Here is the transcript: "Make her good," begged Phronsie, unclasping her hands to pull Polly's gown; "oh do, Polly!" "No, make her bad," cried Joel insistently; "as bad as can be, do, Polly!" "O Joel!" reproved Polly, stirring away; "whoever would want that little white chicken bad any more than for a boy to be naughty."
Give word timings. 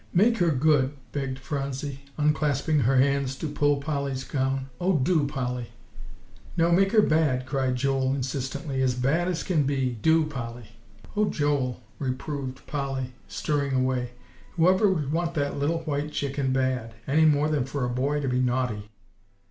"Make 0.15 0.39
her 0.39 0.49
good," 0.49 0.95
begged 1.11 1.37
Phronsie, 1.37 1.99
unclasping 2.17 2.79
her 2.81 2.97
hands 2.97 3.35
to 3.35 3.47
pull 3.47 3.77
Polly's 3.77 4.23
gown; 4.23 4.67
"oh 4.79 4.97
do, 4.97 5.27
Polly!" 5.27 5.67
"No, 6.57 6.71
make 6.71 6.91
her 6.91 7.03
bad," 7.03 7.45
cried 7.45 7.75
Joel 7.75 8.15
insistently; 8.15 8.81
"as 8.81 8.95
bad 8.95 9.27
as 9.27 9.43
can 9.43 9.61
be, 9.61 9.91
do, 10.01 10.25
Polly!" 10.25 10.69
"O 11.15 11.29
Joel!" 11.29 11.81
reproved 11.99 12.65
Polly, 12.65 13.13
stirring 13.27 13.73
away; 13.75 14.13
"whoever 14.53 14.89
would 14.91 15.11
want 15.11 15.35
that 15.35 15.59
little 15.59 15.81
white 15.81 16.11
chicken 16.11 16.51
bad 16.51 16.95
any 17.05 17.25
more 17.25 17.47
than 17.47 17.65
for 17.65 17.85
a 17.85 17.89
boy 17.91 18.21
to 18.21 18.27
be 18.27 18.39
naughty." 18.39 18.89